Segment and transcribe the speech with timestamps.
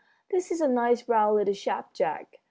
[0.31, 2.39] This is a nice brown little chap, Jack.